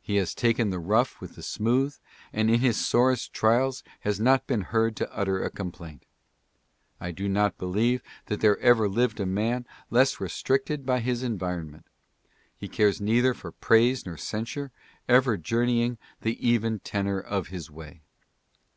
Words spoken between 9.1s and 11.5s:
a man less restricted by his en